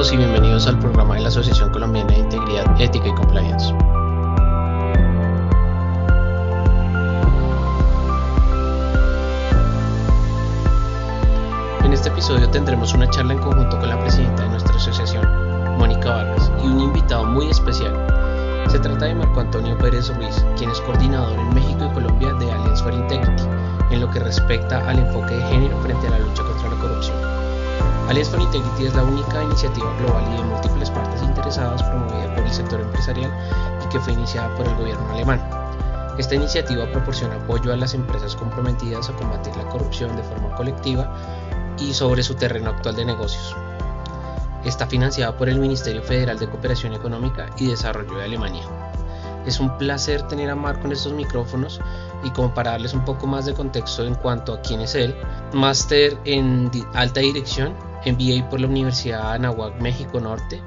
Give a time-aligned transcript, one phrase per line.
[0.00, 3.74] Todos y bienvenidos al programa de la Asociación Colombiana de Integridad, Ética y Compliance?
[11.84, 15.22] En este episodio tendremos una charla en conjunto con la presidenta de nuestra asociación,
[15.76, 17.92] Mónica Vargas, y un invitado muy especial.
[18.70, 22.50] Se trata de Marco Antonio Pérez Ruiz, quien es coordinador en México y Colombia de
[22.50, 23.42] Alliance for Integrity,
[23.90, 26.59] en lo que respecta al enfoque de género frente a la lucha contra.
[28.10, 32.44] Alliance for Integrity es la única iniciativa global y de múltiples partes interesadas promovida por
[32.44, 33.32] el sector empresarial
[33.84, 35.40] y que fue iniciada por el gobierno alemán.
[36.18, 41.14] Esta iniciativa proporciona apoyo a las empresas comprometidas a combatir la corrupción de forma colectiva
[41.78, 43.54] y sobre su terreno actual de negocios.
[44.64, 48.64] Está financiada por el Ministerio Federal de Cooperación Económica y Desarrollo de Alemania.
[49.46, 51.80] Es un placer tener a Marco en estos micrófonos
[52.24, 55.14] y como para darles un poco más de contexto en cuanto a quién es él,
[55.52, 60.60] máster en alta dirección MBA por la Universidad de Anahuac, México Norte,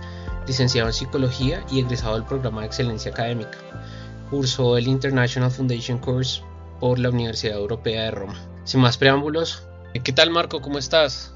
[0.47, 3.57] licenciado en Psicología y egresado del programa de Excelencia Académica.
[4.29, 6.41] Cursó el International Foundation Course
[6.79, 8.39] por la Universidad Europea de Roma.
[8.63, 9.67] Sin más preámbulos,
[10.03, 10.61] ¿qué tal Marco?
[10.61, 11.33] ¿Cómo estás?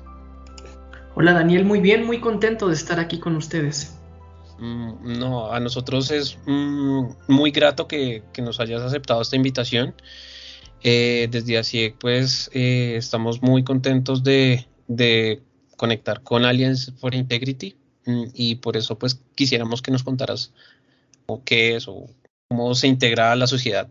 [1.15, 3.97] Hola Daniel, muy bien, muy contento de estar aquí con ustedes.
[4.59, 9.95] Mm, no, a nosotros es mm, muy grato que, que, nos hayas aceptado esta invitación.
[10.83, 15.41] Eh, desde así, pues eh, estamos muy contentos de, de
[15.77, 20.51] conectar con Alliance for Integrity mm, y por eso pues quisiéramos que nos contaras
[21.45, 22.07] qué es o
[22.49, 23.87] cómo se integra a la sociedad.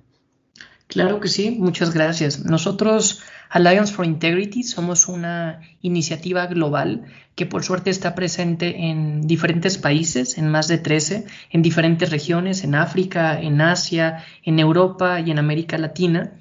[0.88, 2.44] Claro que sí, muchas gracias.
[2.44, 3.20] Nosotros,
[3.50, 10.38] Alliance for Integrity, somos una iniciativa global que por suerte está presente en diferentes países,
[10.38, 15.38] en más de 13, en diferentes regiones, en África, en Asia, en Europa y en
[15.38, 16.32] América Latina.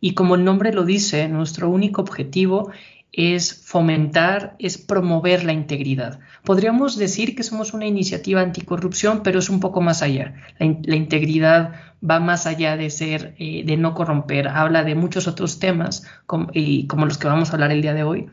[0.00, 2.72] Y como el nombre lo dice, nuestro único objetivo
[3.12, 6.18] es fomentar, es promover la integridad.
[6.44, 10.34] Podríamos decir que somos una iniciativa anticorrupción, pero es un poco más allá.
[10.58, 11.74] La, integridad
[12.08, 16.06] va más allá de ser, eh, de no corromper, habla de muchos otros temas,
[16.54, 18.30] y, como los que vamos a hablar el día de hoy.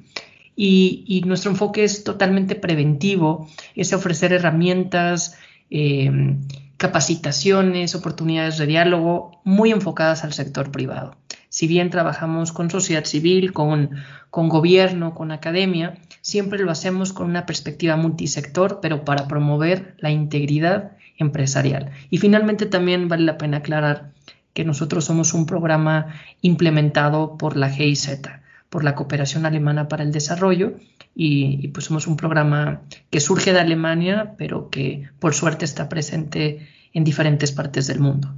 [0.56, 5.38] Y, nuestro enfoque es totalmente preventivo, es ofrecer herramientas,
[5.70, 6.38] eh,
[6.78, 11.19] capacitaciones, oportunidades de diálogo muy enfocadas al sector privado.
[11.50, 13.92] Si bien trabajamos con sociedad civil, con,
[14.30, 20.12] con gobierno, con academia, siempre lo hacemos con una perspectiva multisector, pero para promover la
[20.12, 21.92] integridad empresarial.
[22.10, 24.12] Y finalmente también vale la pena aclarar
[24.54, 28.22] que nosotros somos un programa implementado por la GIZ,
[28.70, 30.74] por la Cooperación Alemana para el Desarrollo,
[31.16, 35.90] y, y, pues somos un programa que surge de Alemania, pero que por suerte está
[35.90, 38.34] presente en diferentes partes del mundo.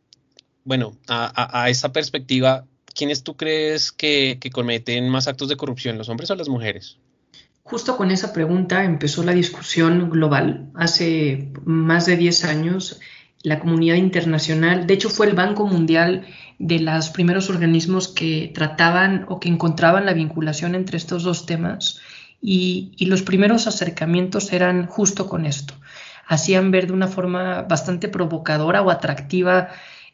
[0.64, 6.10] bueno, a, a, perspectiva, ¿quiénes tú crees que, que cometen más actos de corrupción, los
[6.10, 6.98] hombres o las mujeres?
[7.70, 10.70] Justo con esa pregunta empezó la discusión global.
[10.74, 13.02] Hace más de 10 años,
[13.44, 16.26] la comunidad internacional, de hecho fue el Banco Mundial
[16.60, 22.00] de los primeros organismos que trataban o que encontraban la vinculación entre estos dos temas
[22.42, 25.74] y, los primeros acercamientos eran justo con esto.
[26.26, 29.72] Hacían ver de una forma bastante provocadora o atractiva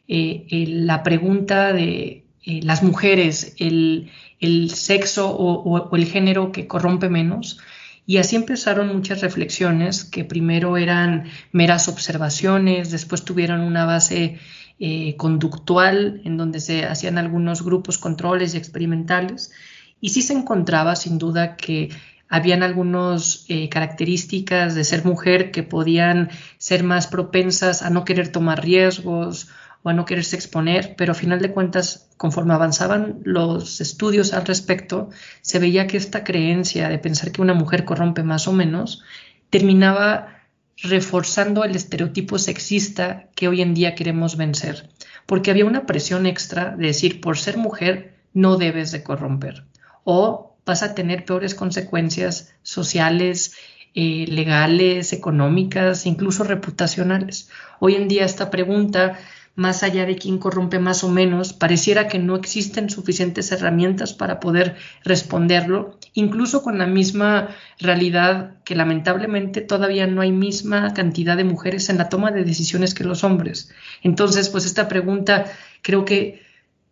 [0.08, 7.08] eh, la pregunta de eh, las mujeres, el, el sexo o, el género que corrompe
[7.08, 7.58] menos.
[8.06, 14.38] Y así empezaron muchas reflexiones que primero eran meras observaciones, después tuvieron una base
[14.78, 19.52] eh, conductual en donde se hacían algunos grupos controles y experimentales.
[20.00, 21.88] Y sí se encontraba sin duda que
[22.28, 28.28] habían algunas eh, características de ser mujer que podían ser más propensas a no querer
[28.28, 29.48] tomar riesgos
[29.84, 34.46] o a no quererse exponer, pero a final de cuentas, conforme avanzaban los estudios al
[34.46, 35.10] respecto,
[35.42, 39.04] se veía que esta creencia de pensar que una mujer corrompe más o menos
[39.50, 40.40] terminaba
[40.78, 44.88] reforzando el estereotipo sexista que hoy en día queremos vencer,
[45.26, 49.64] porque había una presión extra de decir, por ser mujer no debes de corromper,
[50.02, 53.54] o vas a tener peores consecuencias sociales,
[53.94, 57.50] eh, legales, económicas, incluso reputacionales.
[57.80, 59.18] Hoy en día esta pregunta
[59.56, 64.40] más allá de quién corrompe más o menos, pareciera que no existen suficientes herramientas para
[64.40, 67.48] poder responderlo, incluso con la misma
[67.78, 72.94] realidad que lamentablemente todavía no hay misma cantidad de mujeres en la toma de decisiones
[72.94, 73.70] que los hombres.
[74.02, 75.44] Entonces, pues esta pregunta
[75.82, 76.42] creo que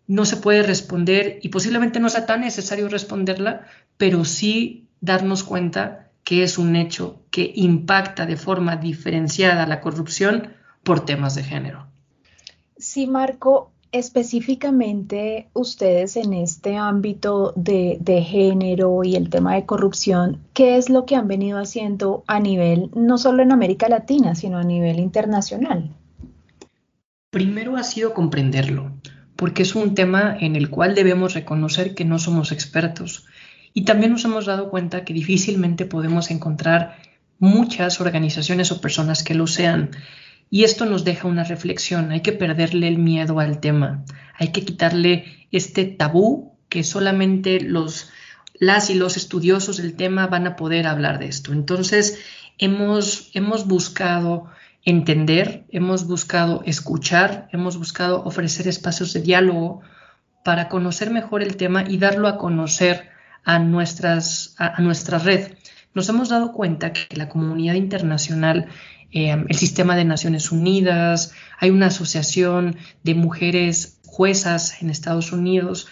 [0.07, 3.67] no se puede responder y posiblemente no sea tan necesario responderla,
[3.97, 10.55] pero sí darnos cuenta que es un hecho que impacta de forma diferenciada la corrupción
[10.85, 11.92] por temas de género.
[12.83, 20.77] Sí, Marco, específicamente ustedes en este ámbito de, género y el tema de corrupción, ¿qué
[20.77, 24.65] es lo que han venido haciendo a nivel, no solo en América Latina, sino a
[24.65, 25.91] nivel internacional?
[27.31, 28.91] Primero ha sido comprenderlo,
[29.37, 33.27] porque es un tema en el cual debemos reconocer que no somos expertos.
[33.73, 36.97] Y también nos hemos dado cuenta que difícilmente podemos encontrar
[37.39, 39.91] muchas organizaciones o personas que lo sean.
[40.53, 44.05] Y esto nos deja una reflexión, hay que perderle el miedo al tema,
[44.39, 48.11] hay que quitarle este tabú que solamente los
[48.59, 51.55] las y los estudiosos del tema van a poder hablar de esto.
[51.55, 52.19] Entonces,
[52.59, 54.51] hemos, hemos buscado
[54.85, 59.81] entender, hemos buscado escuchar, hemos buscado ofrecer espacios de diálogo
[60.45, 63.09] para conocer mejor el tema y darlo a conocer
[63.43, 65.55] a, nuestras, a nuestra red.
[65.95, 68.69] Nos hemos dado cuenta que la comunidad internacional
[69.13, 75.87] Em, el sistema de Naciones Unidas, hay una asociación de mujeres juezas en Estados Unidos,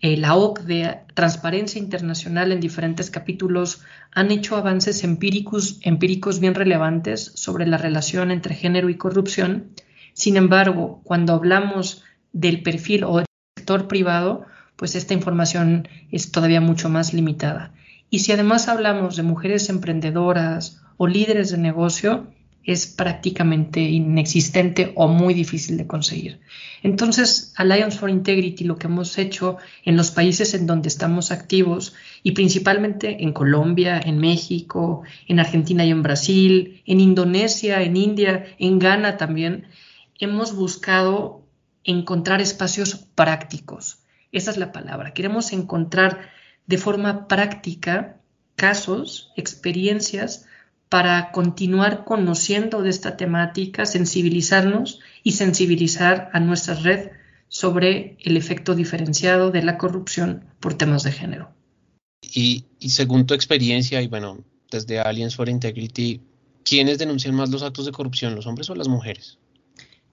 [0.00, 7.32] eh, la OCDE, Transparencia Internacional en diferentes capítulos han hecho avances empíricos, empíricos bien relevantes
[7.34, 9.68] sobre la relación entre género y corrupción.
[10.14, 16.62] Sin embargo, cuando hablamos del perfil o del sector privado, pues esta información es todavía
[16.62, 17.74] mucho más limitada.
[18.12, 22.26] Y si además hablamos de mujeres emprendedoras o líderes de negocio,
[22.62, 26.38] es prácticamente inexistente o muy difícil de conseguir.
[26.82, 31.94] Entonces, Alliance for Integrity lo que hemos hecho en los países en donde estamos activos
[32.22, 38.44] y principalmente en Colombia, en México, en Argentina y en Brasil, en Indonesia, en India,
[38.58, 39.68] en Ghana también,
[40.18, 41.46] hemos buscado
[41.82, 44.00] encontrar espacios prácticos.
[44.32, 45.14] Esa es la palabra.
[45.14, 48.20] Queremos encontrar de forma práctica
[48.56, 50.46] casos, experiencias
[50.88, 57.10] para continuar conociendo de esta temática, sensibilizarnos y sensibilizar a nuestra red
[57.48, 61.50] sobre el efecto diferenciado de la corrupción por temas de género.
[62.22, 66.20] Y, según tu experiencia, y bueno, desde Alliance for Integrity,
[66.64, 69.38] ¿quiénes denuncian más los actos de corrupción, los hombres o las mujeres?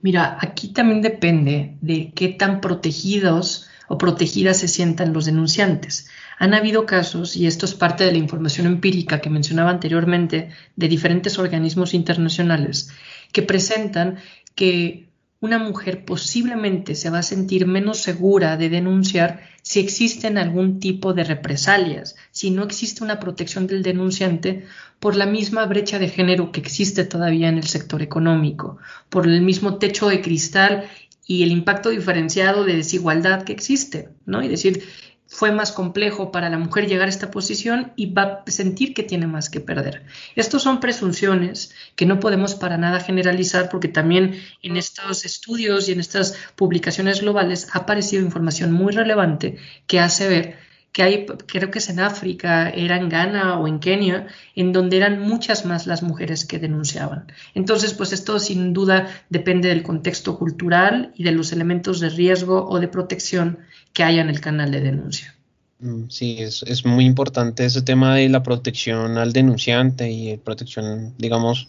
[0.02, 6.08] Mira, aquí también depende de qué tan protegidos o protegidas se sientan los denunciantes.
[6.40, 10.88] Han habido casos, y esto es parte de la información empírica que mencionaba anteriormente, de
[10.88, 12.92] diferentes organismos internacionales,
[13.34, 14.20] que presentan
[14.56, 15.10] que
[15.42, 21.14] una mujer posiblemente se va a sentir menos segura de denunciar si existen algún tipo
[21.14, 24.66] de represalias, si no existe una protección del denunciante
[25.00, 28.78] por la misma brecha de género que existe todavía en el sector económico,
[29.10, 30.90] por el mismo techo de cristal
[31.28, 34.42] y el impacto diferenciado de desigualdad que existe, ¿no?
[34.42, 34.84] Y decir,
[35.30, 39.04] fue más complejo para la mujer llegar a esta posición y va a sentir que
[39.04, 40.04] tiene más que perder.
[40.36, 45.92] Estos son presunciones que no podemos para nada generalizar porque también en estos estudios y
[45.92, 51.70] en estas publicaciones globales ha aparecido información muy relevante que hace ver que hay, creo
[51.70, 55.86] que es en África, era en Ghana o en Kenia, en donde eran muchas más
[55.86, 57.32] las mujeres que denunciaban.
[57.54, 62.68] Entonces, pues esto sin duda depende del contexto cultural y de los elementos de riesgo
[62.68, 63.60] o de protección
[64.00, 65.36] que haya en el canal de denuncia.
[65.80, 71.16] Mm, sí, es, es muy importante ese tema de la protección al denunciante y protección,
[71.18, 71.68] digamos,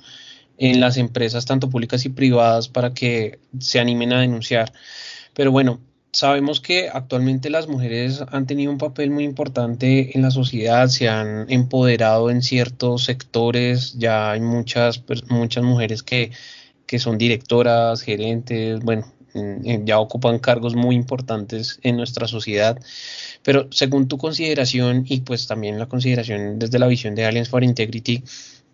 [0.56, 4.72] en las empresas tanto públicas y privadas para que se animen a denunciar.
[5.34, 5.80] Pero bueno,
[6.12, 11.08] sabemos que actualmente las mujeres han tenido un papel muy importante en la sociedad, se
[11.08, 16.30] han empoderado en ciertos sectores, ya hay muchas, muchas mujeres que,
[16.86, 22.78] que son directoras, gerentes, bueno, ya ocupan cargos muy importantes en nuestra sociedad.
[23.42, 27.64] Pero según tu consideración y pues también la consideración desde la visión de Alliance for
[27.64, 28.22] Integrity,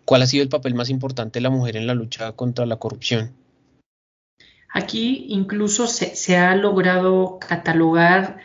[0.05, 2.77] ¿cuál ha sido el papel más importante de la mujer en la lucha contra la
[2.77, 3.31] corrupción?
[4.73, 8.37] Aquí incluso se, ha logrado catalogar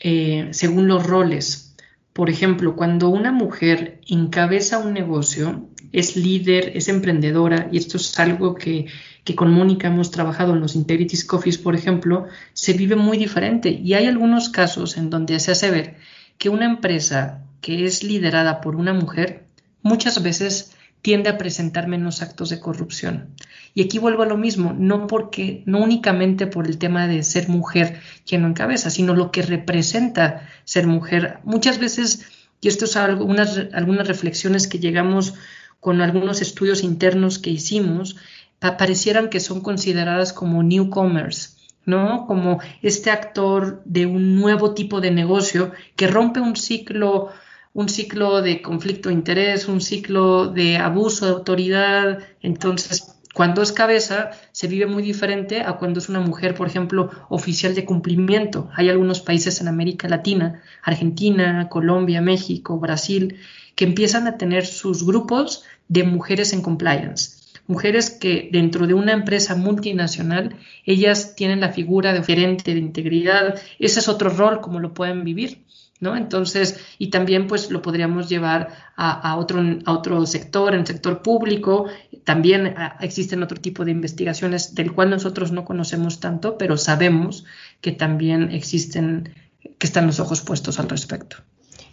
[0.00, 1.76] eh, según los roles.
[2.12, 8.18] Por ejemplo, cuando una mujer encabeza un negocio, es líder, es emprendedora, y esto es
[8.18, 8.86] algo que,
[9.24, 13.70] que con Mónica hemos trabajado en los Integrities Coffees, por ejemplo, se vive muy diferente.
[13.70, 15.96] Y hay algunos casos en donde se hace ver
[16.38, 19.46] que una empresa que es liderada por una mujer
[19.82, 23.34] muchas veces tiende a presentar menos actos de corrupción.
[23.74, 27.48] Y aquí vuelvo a lo mismo, no porque, no únicamente por el tema de ser
[27.48, 31.40] mujer quien no encabeza, sino lo que representa ser mujer.
[31.44, 32.26] Muchas veces,
[32.60, 35.34] y esto es algunas, algunas reflexiones que llegamos
[35.80, 38.16] con algunos estudios internos que hicimos,
[38.60, 42.26] parecieran que son consideradas como newcomers, ¿no?
[42.26, 47.30] Como este actor de un nuevo tipo de negocio que rompe un ciclo
[47.74, 52.20] un ciclo de conflicto de interés, un ciclo de abuso de autoridad.
[52.40, 57.10] Entonces, cuando es cabeza, se vive muy diferente a cuando es una mujer, por ejemplo,
[57.28, 58.70] oficial de cumplimiento.
[58.76, 63.40] Hay algunos países en América Latina, Argentina, Colombia, México, Brasil,
[63.74, 67.43] que empiezan a tener sus grupos de mujeres en compliance.
[67.66, 73.60] Mujeres que dentro de una empresa multinacional, ellas tienen la figura de gerente de integridad.
[73.78, 75.64] Ese es otro rol, como lo pueden vivir.
[76.00, 76.16] ¿no?
[76.16, 81.22] Entonces, y también pues lo podríamos llevar a, otro, a otro sector, en el sector
[81.22, 81.86] público.
[82.24, 87.44] También existen otro tipo de investigaciones del cual nosotros no conocemos tanto, pero sabemos
[87.80, 89.34] que también existen,
[89.78, 91.38] que están los ojos puestos al respecto.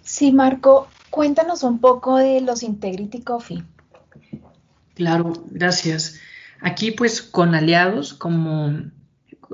[0.03, 3.63] Sí, Marco, cuéntanos un poco de los Integrity Coffee.
[4.95, 6.19] Claro, gracias.
[6.59, 8.91] Aquí pues con aliados como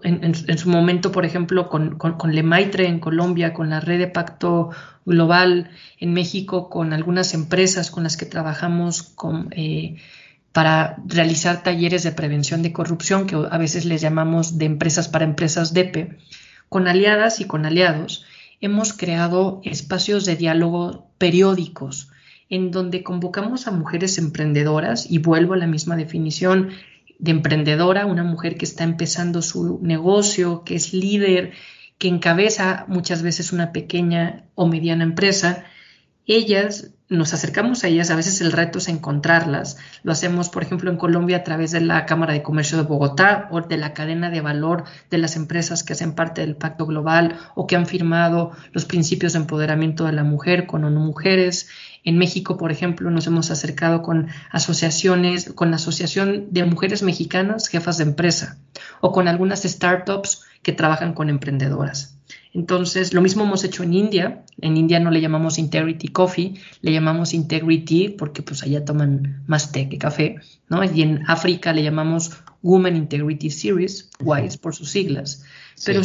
[0.04, 1.98] en, su momento, por ejemplo, con,
[2.32, 4.70] Lemaitre en Colombia, con la red de pacto
[5.06, 9.16] global en México, con algunas empresas con las que trabajamos
[9.52, 9.96] eh,
[10.52, 15.26] para realizar talleres de prevención de corrupción, que a veces les llamamos de empresas para
[15.26, 16.18] empresas DEPE,
[16.70, 18.26] con aliadas y con aliados,
[18.60, 22.12] hemos creado espacios de diálogo periódicos
[22.50, 26.70] en donde convocamos a mujeres emprendedoras, y vuelvo a la misma definición,
[27.20, 31.54] de emprendedora, una mujer que está empezando su negocio, que es líder,
[31.98, 35.66] que encabeza muchas veces una pequeña o mediana empresa,
[36.28, 39.78] ellas, nos acercamos a ellas, a veces el reto es encontrarlas.
[40.04, 43.48] Lo hacemos, por ejemplo, en Colombia a través de la Cámara de Comercio de Bogotá
[43.50, 47.38] o de la cadena de valor de las empresas que hacen parte del Pacto Global
[47.56, 51.70] o que han firmado los principios de empoderamiento de la mujer con ONU Mujeres.
[52.04, 57.70] En México, por ejemplo, nos hemos acercado con asociaciones, con la Asociación de Mujeres Mexicanas
[57.70, 58.58] Jefas de Empresa
[59.00, 62.17] o con algunas startups que trabajan con emprendedoras.
[62.58, 64.44] Entonces, lo mismo hemos hecho en India.
[64.60, 69.72] En India no le llamamos Integrity Coffee, le llamamos Integrity porque pues allá toman más
[69.72, 70.38] té que café,
[70.68, 70.84] ¿no?
[70.84, 72.32] Y en África le llamamos
[72.64, 75.46] Women Integrity Series, WISE por sus siglas.
[75.86, 76.02] Pero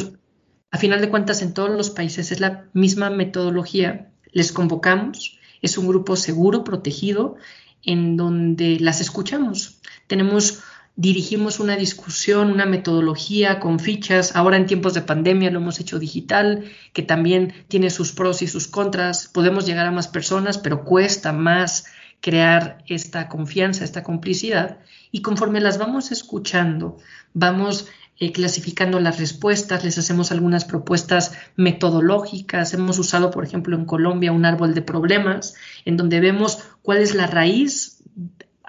[0.70, 4.10] a final de cuentas en todos los países es la misma metodología.
[4.30, 7.36] Les convocamos, es un grupo seguro, protegido,
[7.82, 9.80] en donde las escuchamos.
[10.06, 10.60] Tenemos
[10.96, 14.36] dirigimos una discusión, una metodología con fichas.
[14.36, 18.46] Ahora en tiempos de pandemia lo hemos hecho digital, que también tiene sus pros y
[18.46, 19.28] sus contras.
[19.28, 21.84] Podemos llegar a más personas, pero cuesta más
[22.20, 24.78] crear esta confianza, esta complicidad.
[25.10, 26.98] Y conforme las vamos escuchando,
[27.34, 32.72] vamos eh, clasificando las respuestas, les hacemos algunas propuestas metodológicas.
[32.74, 37.14] Hemos usado, por ejemplo, en Colombia un árbol de problemas, en donde vemos cuál es
[37.14, 38.02] la raíz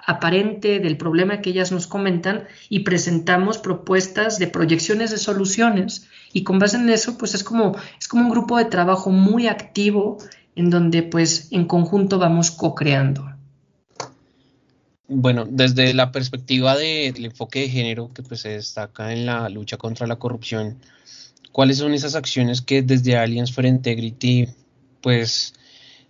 [0.06, 6.44] aparente del problema que ellas nos comentan y presentamos propuestas de proyecciones de soluciones y
[6.44, 10.18] con base en eso pues es como es como un grupo de trabajo muy activo
[10.56, 13.30] en donde pues en conjunto vamos co-creando.
[15.06, 19.76] Bueno, desde la perspectiva del enfoque de género que pues se destaca en la lucha
[19.76, 20.78] contra la corrupción,
[21.52, 24.48] ¿cuáles son esas acciones que desde Alliance for Integrity
[25.02, 25.54] pues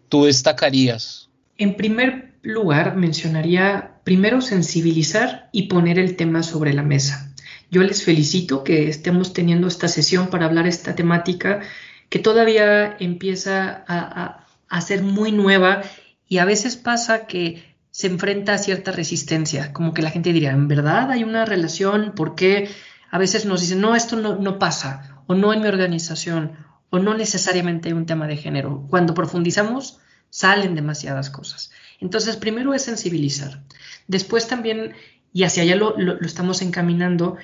[0.09, 1.29] tú destacarías?
[1.59, 7.33] En primer lugar, mencionaría primero sensibilizar y poner el tema sobre la mesa.
[7.71, 11.63] Yo les felicito que estemos teniendo esta sesión para hablar esta temática
[12.11, 15.83] que todavía empieza a, a, ser muy nueva
[16.29, 20.51] y a veces pasa que se enfrenta a cierta resistencia, como que la gente diría,
[20.51, 22.13] ¿en verdad hay una relación?
[22.15, 22.69] ¿Por qué?
[23.11, 26.53] A veces nos dicen, no, esto no, no pasa, o no en mi organización,
[26.91, 28.87] o no necesariamente hay un tema de género.
[28.91, 31.71] Cuando profundizamos, salen demasiadas cosas.
[32.05, 33.63] Entonces, primero es sensibilizar.
[34.09, 34.93] Después también,
[35.33, 37.39] y hacia allá lo, estamos encaminando,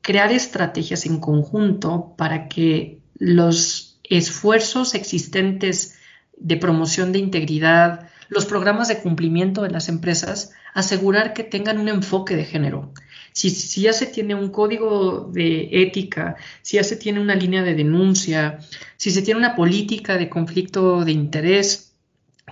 [0.00, 5.98] crear estrategias en conjunto para que los esfuerzos existentes
[6.36, 11.88] de promoción de integridad, los programas de cumplimiento de las empresas, asegurar que tengan un
[11.88, 12.92] enfoque de género.
[13.32, 17.62] Si, si, ya se tiene un código de ética, si ya se tiene una línea
[17.62, 18.58] de denuncia,
[18.96, 21.91] si se tiene una política de conflicto de interés,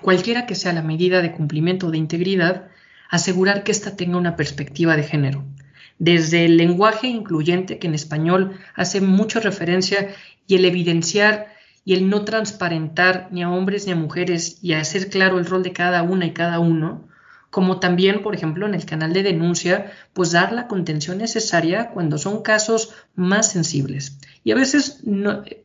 [0.03, 2.69] cualquiera que sea la medida de cumplimiento de integridad,
[3.11, 5.45] asegurar que ésta tenga una perspectiva de género.
[5.99, 10.09] Desde el lenguaje incluyente, que en español hace mucha referencia,
[10.47, 11.47] y el evidenciar
[11.85, 15.63] y el no transparentar ni a hombres ni a mujeres y hacer claro el rol
[15.63, 17.09] de cada una y cada uno,
[17.51, 22.17] como también, por ejemplo, en el canal de denuncia, pues dar la contención necesaria cuando
[22.19, 24.19] son casos más sensibles.
[24.43, 25.03] Y a veces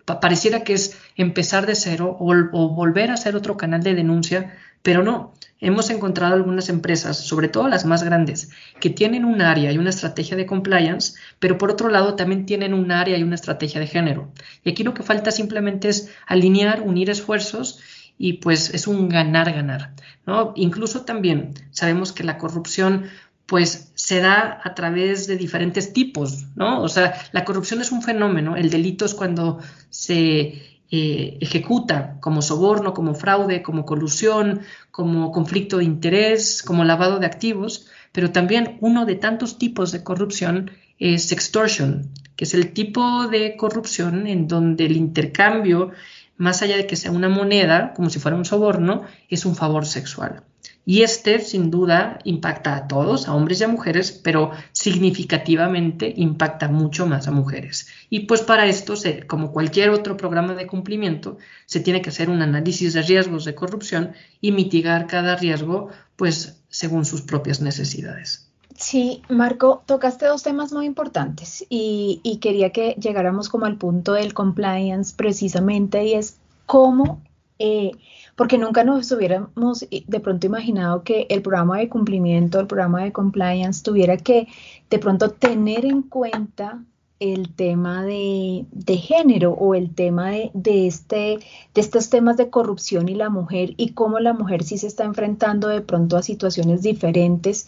[0.06, 4.58] pareciera que es empezar de cero o, o, volver a hacer otro canal de denuncia,
[4.82, 5.34] pero no.
[5.62, 8.50] Hemos encontrado algunas empresas, sobre todo las más grandes,
[8.82, 12.74] que tienen un área y una estrategia de compliance, pero por otro lado también tienen
[12.74, 14.32] un área y una estrategia de género.
[14.64, 17.80] Y aquí lo que falta simplemente es alinear, unir esfuerzos
[18.18, 19.94] y pues es un ganar-ganar.
[20.26, 20.54] ¿no?
[20.56, 23.06] Incluso también sabemos que la corrupción
[23.46, 26.82] pues se da a través de diferentes tipos, ¿no?
[26.82, 32.42] O sea, la corrupción es un fenómeno, el delito es cuando se eh, ejecuta como
[32.42, 38.78] soborno, como fraude, como colusión, como conflicto de interés, como lavado de activos, pero también
[38.82, 44.48] uno de tantos tipos de corrupción es extortion, que es el tipo de corrupción en
[44.48, 45.92] donde el intercambio
[46.38, 49.86] más allá de que sea una moneda, como si fuera un soborno, es un favor
[49.86, 50.44] sexual.
[50.86, 56.68] Y este, sin duda, impacta a todos, a hombres y a mujeres, pero significativamente impacta
[56.68, 57.88] mucho más a mujeres.
[58.10, 58.94] Y pues para esto,
[59.28, 63.56] como cualquier otro programa de cumplimiento, se tiene que hacer un análisis de riesgos de
[63.56, 68.46] corrupción y mitigar cada riesgo, pues según sus propias necesidades.
[68.78, 74.34] Sí, Marco, tocaste dos temas muy importantes y, quería que llegáramos como al punto del
[74.34, 77.22] compliance precisamente y es cómo,
[77.58, 77.92] eh,
[78.36, 83.04] porque nunca nos hubiéramos eh, de pronto imaginado que el programa de cumplimiento, el programa
[83.04, 84.48] de compliance tuviera que
[84.90, 86.84] de pronto tener en cuenta
[87.20, 88.66] el tema de,
[88.98, 90.52] género o el tema de,
[90.88, 91.40] este,
[91.74, 95.06] de estos temas de corrupción y la mujer y cómo la mujer sí se está
[95.06, 97.68] enfrentando de pronto a situaciones diferentes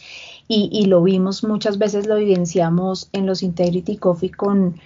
[0.50, 4.80] y, lo vimos muchas veces, lo evidenciamos en los Integrity Coffee con,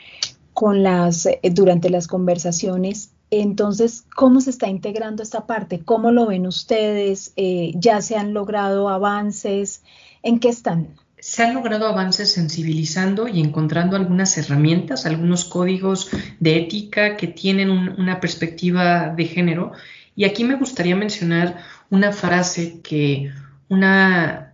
[0.54, 3.12] con las, eh, durante las conversaciones.
[3.32, 5.80] Entonces, ¿cómo se está integrando esta parte?
[5.80, 7.32] ¿Cómo lo ven ustedes?
[7.38, 9.84] Eh, ¿Ya se han logrado avances?
[10.22, 10.90] ¿En qué están?
[11.18, 16.10] Se han logrado avances sensibilizando y encontrando algunas herramientas, algunos códigos
[16.42, 19.72] de ética que tienen una perspectiva de género.
[20.14, 23.32] Y aquí me gustaría mencionar una frase que
[23.70, 24.54] una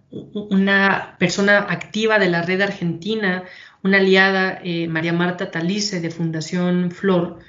[1.18, 3.44] persona activa de la red argentina,
[3.82, 7.40] una aliada, eh, María Marta Talice de Fundación Flor,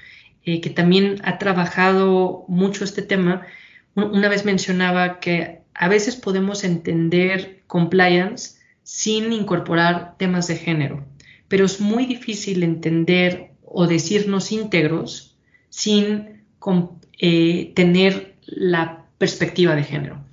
[0.51, 3.47] eh, que también ha trabajado mucho este tema,
[3.95, 11.05] una vez mencionaba que a veces podemos entender compliance sin incorporar temas de género,
[11.49, 15.37] pero es muy difícil entender o decirnos íntegros
[15.69, 16.41] sin
[17.19, 20.25] eh, tener la perspectiva de género.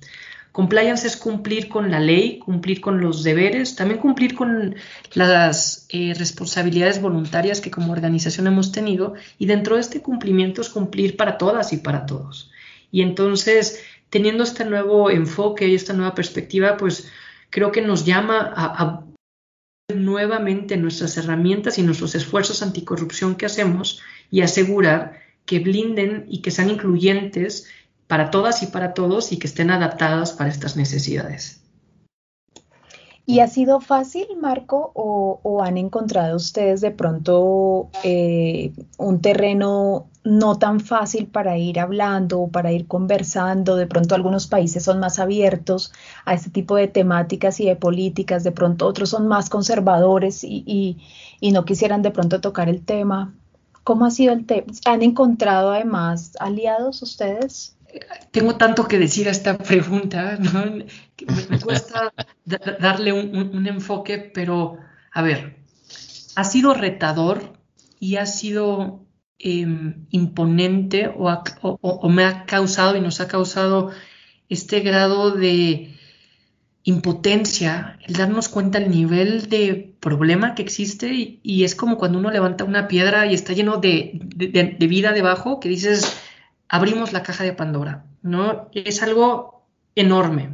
[0.56, 4.74] Compliance es cumplir con la ley, cumplir con los deberes, también cumplir con
[5.12, 10.70] las eh, responsabilidades voluntarias que como organización hemos tenido y dentro de este cumplimiento es
[10.70, 12.50] cumplir para todas y para todos.
[12.90, 17.12] Y entonces, teniendo este nuevo enfoque y esta nueva perspectiva, pues
[17.50, 19.04] creo que nos llama a, a
[19.94, 26.50] nuevamente nuestras herramientas y nuestros esfuerzos anticorrupción que hacemos y asegurar que blinden y que
[26.50, 27.68] sean incluyentes
[28.06, 31.60] para todas y para todos y que estén adaptadas para estas necesidades.
[33.28, 40.58] ¿Y ha sido fácil, Marco, o, han encontrado ustedes de pronto eh, un terreno no
[40.58, 43.74] tan fácil para ir hablando o para ir conversando?
[43.74, 45.92] De pronto algunos países son más abiertos
[46.24, 50.96] a este tipo de temáticas y de políticas, de pronto otros son más conservadores y,
[51.40, 53.34] y no quisieran de pronto tocar el tema.
[53.82, 54.66] ¿Cómo ha sido el tema?
[54.84, 57.75] ¿Han encontrado además aliados ustedes?
[58.30, 62.12] Tengo tanto que decir a esta pregunta, me, cuesta
[62.44, 64.78] darle un, enfoque, pero
[65.12, 65.56] a ver,
[66.34, 67.52] ha sido retador
[67.98, 69.06] y ha sido
[69.38, 73.90] em, imponente o, me ha causado y nos ha causado
[74.48, 75.94] este grado de
[76.84, 82.30] impotencia, el darnos cuenta del nivel de problema que existe y, es como cuando uno
[82.30, 84.20] levanta una piedra y está lleno de
[84.78, 86.25] vida debajo, que dices,
[86.68, 88.68] abrimos la caja de Pandora, ¿no?
[88.72, 90.50] Es algo enorme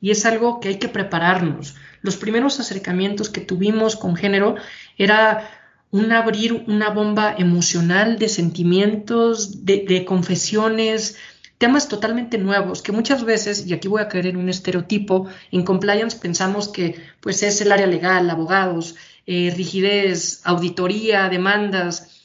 [0.00, 1.76] y es algo que hay que prepararnos.
[2.02, 4.56] Los primeros acercamientos que tuvimos con género
[4.96, 5.50] era
[5.90, 11.16] un abrir una bomba emocional de sentimientos, de, confesiones,
[11.56, 15.64] temas totalmente nuevos que muchas veces, y aquí voy a caer en un estereotipo, en
[15.64, 22.17] compliance pensamos que pues es el área legal, abogados, eh, rigidez, auditoría, demandas,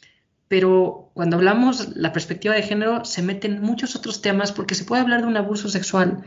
[0.53, 5.01] pero cuando hablamos la perspectiva de género se meten muchos otros temas porque se puede
[5.01, 6.25] hablar de un abuso sexual,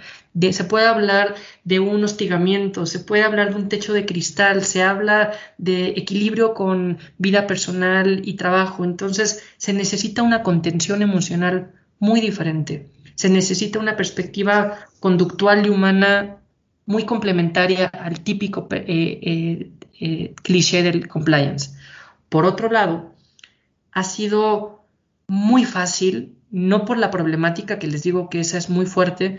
[0.50, 4.82] se puede hablar de un hostigamiento, se puede hablar de un techo de cristal, se
[4.82, 12.20] habla de equilibrio con vida personal y trabajo, entonces se necesita una contención emocional muy
[12.20, 16.38] diferente, se necesita una perspectiva conductual y humana
[16.84, 21.76] muy complementaria al típico eh, eh, eh, cliché del compliance.
[22.28, 23.14] Por otro lado,
[23.96, 24.84] ha sido
[25.26, 29.38] muy fácil, no por la problemática que les digo que esa es muy fuerte,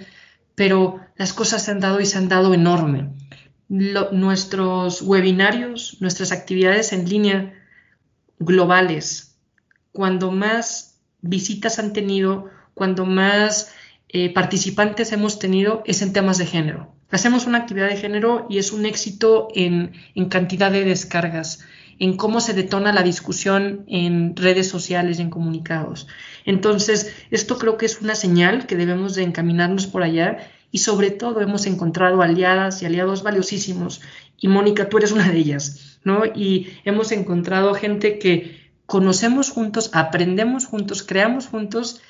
[0.55, 3.11] pero las cosas se han dado y se han dado enorme.
[3.69, 7.53] nuestros webinarios, nuestras actividades en línea
[8.39, 9.37] globales,
[9.91, 13.71] cuando más visitas han tenido, cuando más
[14.09, 16.95] eh, participantes hemos tenido, es en temas de género.
[17.11, 21.59] Hacemos una actividad de género y es un éxito en, en cantidad de descargas,
[21.99, 26.07] en cómo se detona la discusión en redes sociales y en comunicados.
[26.45, 30.38] Entonces, esto creo que es una señal que debemos de encaminarnos por allá
[30.71, 34.01] y sobre todo hemos encontrado aliadas y aliados valiosísimos
[34.39, 36.23] y Mónica, tú eres una de ellas, ¿no?
[36.25, 42.01] Y hemos encontrado gente que conocemos juntos, aprendemos juntos, creamos juntos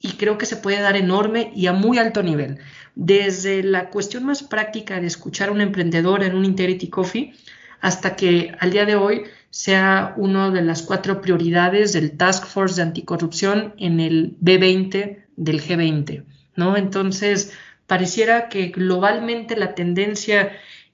[0.00, 2.58] y creo que se puede dar enorme y a muy alto nivel.
[2.94, 7.34] Desde la cuestión más práctica de escuchar a un emprendedor en un Integrity Coffee
[7.80, 12.76] hasta que al día de hoy sea una de las cuatro prioridades del Task Force
[12.76, 16.24] de Anticorrupción en el B20 del G20,
[16.56, 16.76] ¿no?
[16.76, 17.52] Entonces,
[17.86, 20.52] pareciera que globalmente la tendencia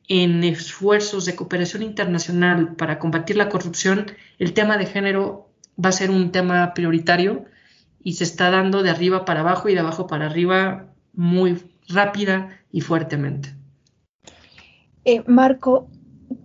[0.09, 4.07] en esfuerzos de cooperación internacional para combatir la corrupción,
[4.39, 5.49] el tema de género
[5.83, 7.45] va a ser un tema prioritario
[8.03, 12.61] y se está dando de arriba para abajo y de abajo para arriba muy rápida
[12.71, 13.55] y fuertemente.
[15.05, 15.89] Eh, Marco,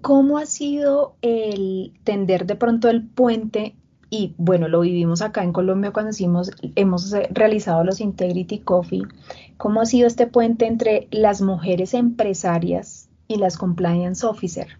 [0.01, 3.75] ¿Cómo ha sido el tender de pronto el puente?
[4.09, 9.03] Y bueno, lo vivimos acá en Colombia cuando hicimos, hemos realizado los Integrity Coffee.
[9.57, 14.77] ¿Cómo ha sido este puente entre las mujeres empresarias y las compliance officer?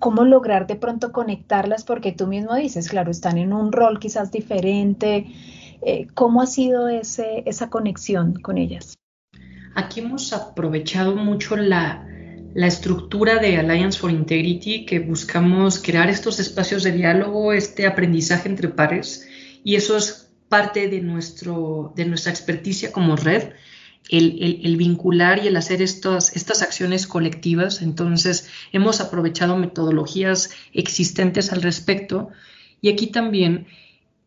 [0.00, 1.84] ¿Cómo lograr de pronto conectarlas?
[1.84, 5.26] Porque tú mismo dices, claro, están en un rol quizás diferente.
[5.82, 8.94] Eh, ¿Cómo ha sido ese, esa conexión con ellas?
[9.76, 12.06] Aquí hemos aprovechado mucho la,
[12.54, 18.48] la estructura de Alliance for Integrity, que buscamos crear estos espacios de diálogo, este aprendizaje
[18.48, 19.28] entre pares,
[19.64, 23.50] y eso es parte de, nuestro, de nuestra experticia como red,
[24.08, 27.82] el, vincular y el hacer estas, estas acciones colectivas.
[27.82, 32.28] Entonces, hemos aprovechado metodologías existentes al respecto,
[32.80, 33.66] y aquí también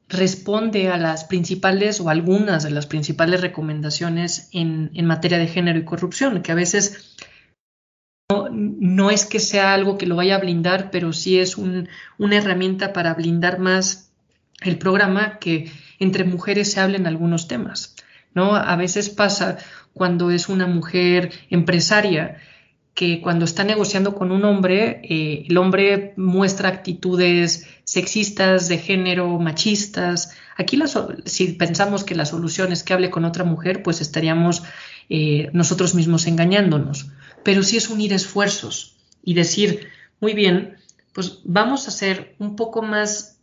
[0.09, 5.79] responde a las principales o algunas de las principales recomendaciones en, en materia de género
[5.79, 7.16] y corrupción, que a veces
[8.29, 11.87] no, es que sea algo que lo vaya a blindar, pero sí es una
[12.35, 14.11] herramienta para blindar más
[14.61, 17.95] el programa que entre mujeres se hablen algunos temas.
[18.33, 18.55] ¿no?
[18.55, 19.57] A veces pasa
[19.93, 22.37] cuando es una mujer empresaria
[22.93, 29.39] que cuando está negociando con un hombre, eh, el hombre muestra actitudes sexistas, de género,
[29.39, 30.35] machistas.
[30.57, 30.77] Aquí
[31.25, 34.63] si pensamos que la solución es que hable con otra mujer, pues estaríamos
[35.09, 37.11] eh, nosotros mismos engañándonos.
[37.47, 39.87] Pero sí es unir esfuerzos y decir,
[40.19, 40.75] muy bien,
[41.13, 43.39] pues vamos a hacer un poco más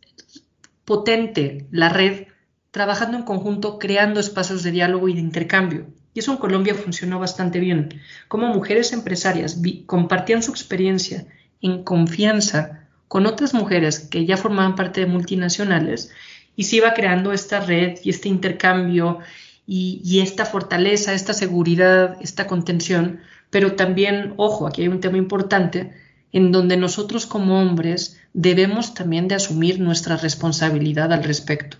[0.85, 2.27] potente la red,
[2.69, 5.87] trabajando en conjunto, creando espacios de diálogo y de intercambio.
[6.13, 7.99] Y eso en Colombia funcionó bastante bien.
[8.27, 11.25] Como mujeres empresarias compartían su experiencia
[11.59, 16.11] en confianza con otras mujeres que ya formaban parte de multinacionales
[16.55, 19.21] y se iba creando esta red y este intercambio
[19.65, 23.21] y, y, esta fortaleza, esta seguridad, esta contención.
[23.55, 25.93] Pero también, ojo, aquí hay un tema importante
[26.33, 31.77] en donde nosotros como hombres debemos también de asumir nuestra responsabilidad al respecto.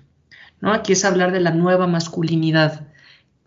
[0.61, 0.71] ¿no?
[0.71, 2.87] Aquí es hablar de la nueva masculinidad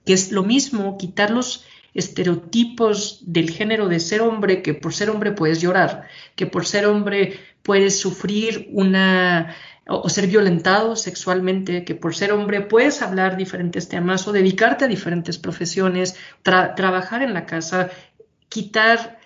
[0.04, 1.64] que es lo mismo quitar los
[1.94, 6.84] estereotipos del género de ser hombre, que por ser hombre puedes llorar, que por ser
[6.84, 9.56] hombre puedes sufrir una
[9.88, 14.88] o, ser violentado sexualmente, que por ser hombre puedes hablar diferentes temas o dedicarte a
[14.88, 17.90] diferentes profesiones, trabajar en la casa,
[18.48, 19.18] quitar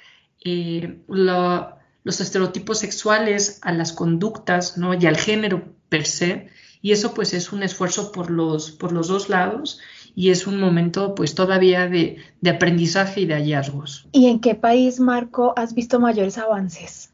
[0.44, 4.94] eh, los estereotipos sexuales a las conductas ¿no?
[4.94, 6.48] y al género per se.
[6.80, 9.80] Y eso pues es un esfuerzo por los, por los dos lados
[10.14, 14.06] y es un momento pues todavía de, aprendizaje y de hallazgos.
[14.12, 17.10] ¿Y en qué país, Marco, has visto mayores avances?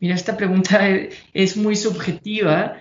[0.00, 0.80] Mira, esta pregunta
[1.34, 2.76] es muy subjetiva,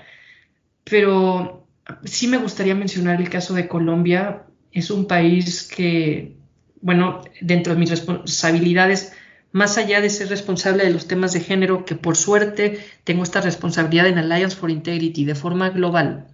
[0.85, 1.67] pero
[2.03, 4.45] sí me gustaría mencionar el caso de Colombia.
[4.71, 6.37] Es un país que,
[6.81, 9.13] bueno, dentro de mis responsabilidades,
[9.51, 13.41] más allá de ser responsable de los temas de género, que por suerte tengo esta
[13.41, 16.27] responsabilidad en Alliance for Integrity de forma global,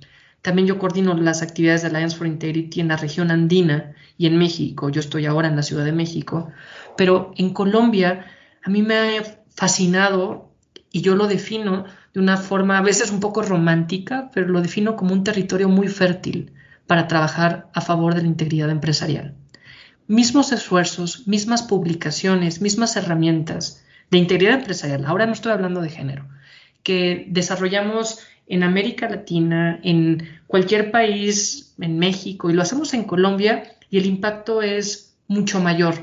[0.46, 4.38] también yo coordino las actividades de Alliance for Integrity en la región andina y en
[4.38, 4.90] México.
[4.90, 6.52] Yo estoy ahora en la Ciudad de México,
[6.96, 8.28] pero en Colombia
[8.64, 9.24] a mí me ha
[9.56, 10.52] fascinado
[10.92, 14.96] y yo lo defino de una forma a veces un poco romántica, pero lo defino
[14.96, 16.54] como un territorio muy fértil
[16.86, 19.34] para trabajar a favor de la integridad empresarial.
[20.08, 26.28] Mismos esfuerzos, mismas publicaciones, mismas herramientas de integridad empresarial, ahora no estoy hablando de género,
[26.84, 33.64] que desarrollamos en América Latina, en cualquier país, en México, y lo hacemos en Colombia,
[33.90, 35.96] y el impacto es mucho mayor.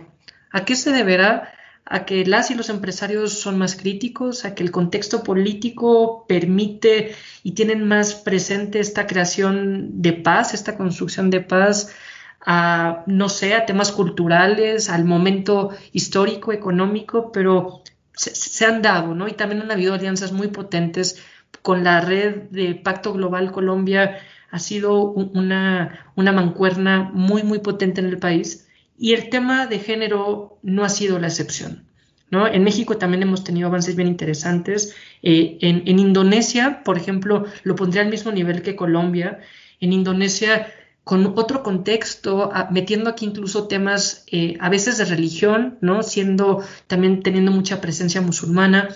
[0.51, 1.53] ¿A qué se deberá?
[1.85, 7.15] A que las y los empresarios son más críticos, a que el contexto político permite
[7.43, 11.95] y tienen más presente esta creación de paz, esta construcción de paz,
[12.45, 17.83] a, no sé, a temas culturales, al momento histórico, económico, pero
[18.15, 19.29] se, han dado, ¿no?
[19.29, 21.23] Y también han habido alianzas muy potentes
[21.63, 24.19] con la red de Pacto Global Colombia
[24.51, 29.79] ha sido una, una mancuerna muy, muy potente en el país y el tema de
[29.79, 31.87] género no ha sido la excepción.
[32.31, 32.47] ¿no?
[32.47, 34.95] En México también hemos tenido avances bien interesantes.
[35.23, 39.41] Eh, en, en, Indonesia, por ejemplo, lo pondría al mismo nivel que Colombia.
[39.81, 40.67] En Indonesia,
[41.05, 46.03] con otro contexto, metiendo aquí incluso temas eh, a veces de religión, ¿no?
[46.03, 48.89] siendo también teniendo mucha presencia musulmana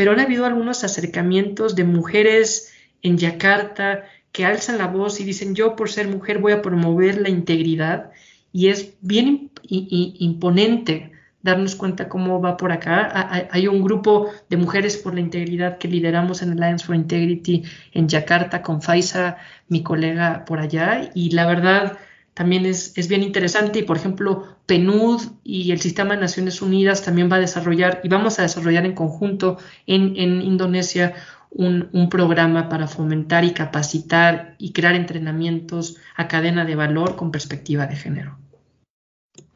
[0.00, 5.54] pero han habido algunos acercamientos de mujeres en Yakarta que alzan la voz y dicen
[5.54, 8.10] yo por ser mujer voy a promover la integridad
[8.52, 13.48] y es bien imponente darnos cuenta cómo va por acá.
[13.50, 18.08] Hay un grupo de mujeres por la integridad que lideramos en Alliance for Integrity en
[18.08, 21.98] Yakarta con Faisa, mi colega por allá, y la verdad
[22.34, 27.30] también es, bien interesante y por ejemplo PNUD y el Sistema de Naciones Unidas también
[27.30, 31.14] va a desarrollar y vamos a desarrollar en conjunto en, Indonesia
[31.50, 37.86] un, programa para fomentar y capacitar y crear entrenamientos a cadena de valor con perspectiva
[37.86, 38.38] de género.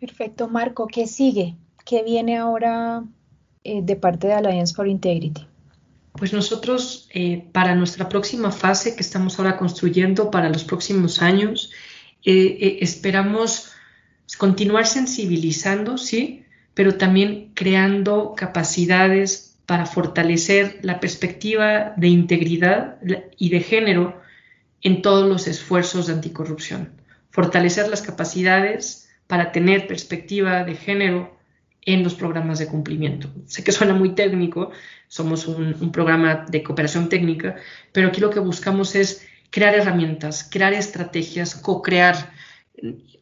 [0.01, 1.57] Perfecto, Marco, ¿qué sigue?
[1.85, 3.05] ¿Qué viene ahora
[3.63, 5.47] eh, de parte de Alliance for Integrity?
[6.13, 11.73] Pues nosotros, eh, para nuestra próxima fase que estamos ahora construyendo para los próximos años,
[12.25, 13.73] eh, esperamos
[14.39, 22.99] continuar sensibilizando, sí, pero también creando capacidades para fortalecer la perspectiva de integridad
[23.37, 24.21] y de género
[24.83, 26.93] en todos los esfuerzos de anticorrupción.
[27.31, 31.35] Fortalecer las capacidades para tener perspectiva de género
[31.87, 33.29] en los programas de cumplimiento.
[33.47, 34.71] Sé que suena muy técnico,
[35.09, 37.57] somos un programa de cooperación técnica,
[37.93, 42.33] pero aquí lo que buscamos es crear herramientas, crear estrategias, co-crear.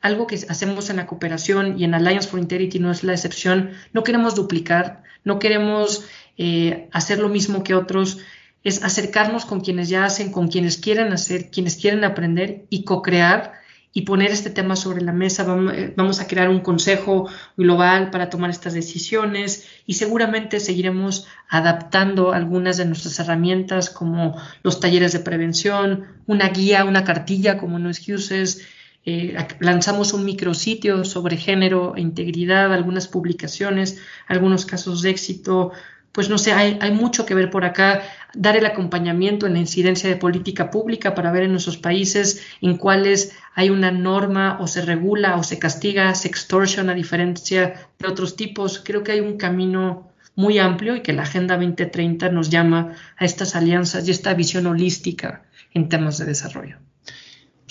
[0.01, 3.73] Algo que hacemos en la cooperación y en Alliance for Integrity no es la excepción.
[3.93, 6.07] No queremos duplicar, no queremos
[6.39, 8.19] eh, hacer lo mismo que otros.
[8.65, 13.62] Es acercarnos con quienes ya hacen, con quienes quieren hacer, quienes quieren aprender y co-crear
[13.93, 15.47] y poner este tema sobre la mesa.
[15.75, 22.33] Eh, vamos a crear un consejo global para tomar estas decisiones y seguramente seguiremos adaptando
[22.33, 27.91] algunas de nuestras herramientas como los talleres de prevención, una guía, una cartilla como No
[27.91, 28.67] Excuses.
[29.05, 35.73] Eh, lanzamos un micrositio sobre género e integridad, algunas publicaciones, algunos casos de éxito,
[36.13, 38.03] pues no sé, hay, hay, mucho que ver por acá,
[38.35, 42.77] dar el acompañamiento en la incidencia de política pública para ver en nuestros países en
[42.77, 48.37] cuáles hay una norma o se regula o se castiga sextortion a diferencia de otros
[48.37, 48.83] tipos.
[48.85, 53.25] Creo que hay un camino muy amplio y que la Agenda 2030 nos llama a
[53.25, 56.77] estas alianzas y esta visión holística en temas de desarrollo.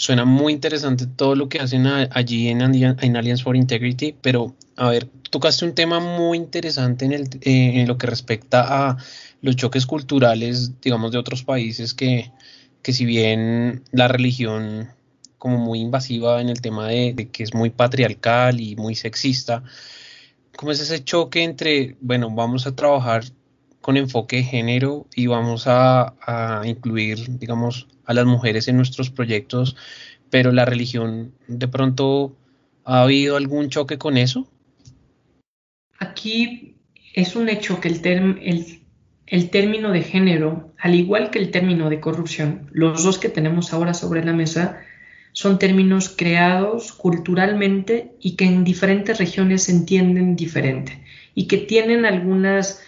[0.02, 4.90] Suena muy interesante todo lo que hacen allí en, en Alliance for Integrity, pero a
[4.90, 8.98] ver, tocaste un tema muy interesante en, el, eh, lo que respecta a
[9.44, 12.32] los choques culturales, digamos, de otros países que,
[12.82, 14.90] que si bien la religión
[15.38, 19.64] como muy invasiva en el tema de, que es muy patriarcal y muy sexista,
[20.56, 23.24] ¿cómo es ese choque entre, bueno, vamos a trabajar
[23.82, 26.16] con enfoque de género y vamos a
[26.66, 29.76] incluir, digamos, a las mujeres en nuestros proyectos,
[30.30, 32.36] pero la religión de pronto
[32.86, 34.48] ha habido algún choque con eso?
[36.00, 36.76] Aquí
[37.14, 38.80] es un hecho que el,
[39.28, 43.74] el, término de género, al igual que el término de corrupción, los dos que tenemos
[43.74, 44.82] ahora sobre la mesa,
[45.34, 51.04] son términos creados culturalmente y que en diferentes regiones se entienden diferente
[51.36, 52.84] y que tienen algunas,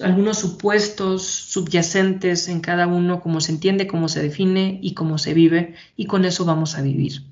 [0.00, 5.34] algunos supuestos subyacentes en cada uno, cómo se entiende, cómo se define y cómo se
[5.34, 7.22] vive, y con eso vamos a vivir.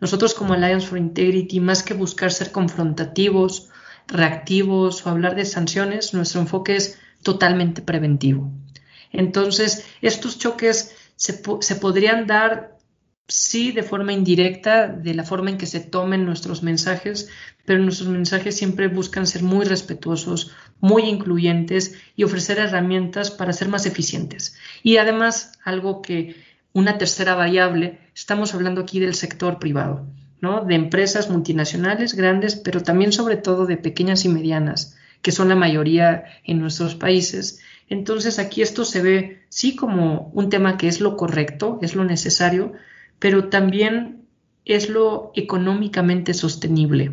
[0.00, 3.70] Nosotros como Alliance for Integrity, más que buscar ser confrontativos
[4.06, 8.50] reactivos o hablar de sanciones, nuestro enfoque es totalmente preventivo.
[9.12, 12.73] Entonces, estos choques se, se podrían dar,
[13.28, 17.28] sí, de forma indirecta, de la forma en que se tomen nuestros mensajes,
[17.64, 23.68] pero nuestros mensajes siempre buscan ser muy respetuosos, muy incluyentes y ofrecer herramientas para ser
[23.68, 24.56] más eficientes.
[24.82, 26.36] Y además, algo que,
[26.72, 30.06] una tercera variable, estamos hablando aquí del sector privado
[30.66, 35.54] de empresas multinacionales grandes, pero también sobre todo de pequeñas y medianas, que son la
[35.54, 37.60] mayoría en nuestros países.
[37.88, 42.04] Entonces aquí esto se ve sí como un tema que es lo correcto, es lo
[42.04, 42.74] necesario,
[43.24, 44.26] pero también
[44.66, 47.12] es lo económicamente sostenible.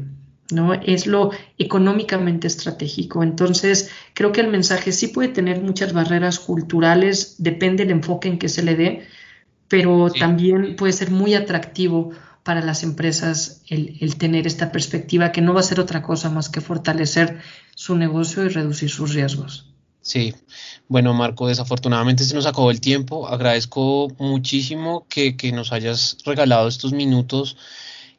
[0.52, 0.74] ¿no?
[0.74, 3.24] Es lo económicamente estratégico.
[3.24, 8.40] Entonces, creo que el mensaje sí puede tener muchas barreras culturales, depende del enfoque en
[8.40, 9.08] que se le dé,
[9.70, 12.12] pero también puede ser muy atractivo
[12.44, 16.50] para las empresas el, tener esta perspectiva que no va a ser otra cosa más
[16.50, 17.40] que fortalecer
[17.74, 19.71] su negocio y reducir sus riesgos.
[20.02, 20.34] Sí,
[20.88, 23.28] bueno Marco, desafortunadamente se nos acabó el tiempo.
[23.28, 27.56] Agradezco muchísimo que, que nos hayas regalado estos minutos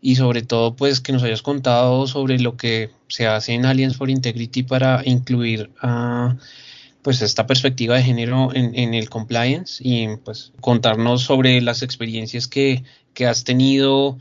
[0.01, 3.97] y sobre todo pues que nos hayas contado sobre lo que se hace en Alliance
[3.97, 5.71] for Integrity para incluir
[7.03, 12.47] pues esta perspectiva de género en, en, el compliance y pues contarnos sobre las experiencias
[12.47, 14.19] que, que, has tenido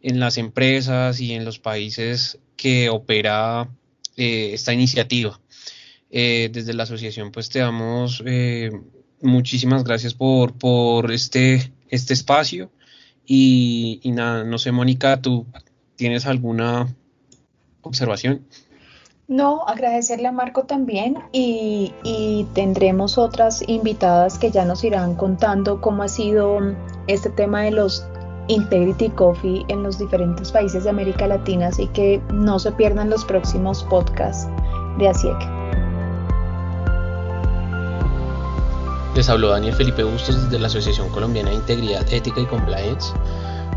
[0.00, 3.68] en las empresas y en los países que opera
[4.16, 5.38] eh, esta iniciativa.
[6.14, 8.70] Eh, desde la asociación pues te damos eh,
[9.22, 12.70] muchísimas gracias por, por este, este espacio
[13.24, 15.46] y, y nada, no sé Mónica, ¿tú
[15.96, 16.94] tienes alguna
[17.80, 18.44] observación?
[19.28, 26.02] No, agradecerle a Marco también y, tendremos otras invitadas que ya nos irán contando cómo
[26.02, 26.58] ha sido
[27.06, 28.06] este tema de los
[28.48, 33.24] Integrity Coffee en los diferentes países de América Latina, así que no se pierdan los
[33.24, 34.48] próximos podcasts
[34.98, 35.81] de ASIEC.
[39.14, 43.12] Les habló Daniel Felipe Bustos desde la Asociación Colombiana de Integridad, Ética y Compliance.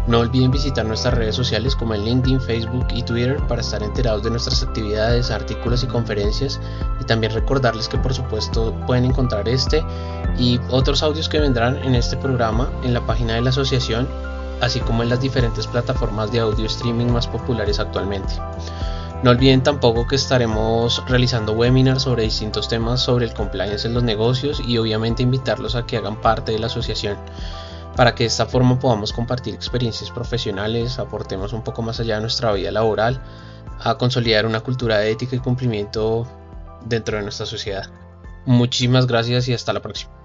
[0.08, 4.24] No olviden visitar nuestras redes sociales como en LinkedIn, Facebook y Twitter para estar enterados
[4.24, 6.62] de nuestras actividades, artículos y conferencias
[7.02, 9.84] y también recordarles que por supuesto pueden encontrar este
[10.38, 14.08] y otros audios que vendrán en este programa en la página de la asociación
[14.62, 18.36] así como en las diferentes plataformas de audio streaming más populares actualmente.
[19.24, 24.04] No olviden tampoco que estaremos realizando webinars sobre distintos temas sobre el compliance en los
[24.04, 27.18] negocios y obviamente invitarlos a que hagan parte de la asociación
[27.96, 32.22] para que de esta forma podamos compartir experiencias profesionales, aportemos un poco más allá de
[32.22, 33.22] nuestra vida laboral,
[33.80, 36.28] a consolidar una cultura de ética y cumplimiento
[36.86, 37.90] dentro de nuestra sociedad.
[38.46, 40.25] Muchísimas gracias y hasta la próxima.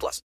[0.01, 0.19] plus.